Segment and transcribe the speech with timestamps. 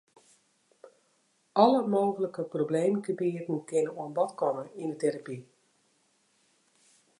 [1.63, 5.35] Alle mooglike probleemgebieten kinne oan bod komme yn 'e terapy.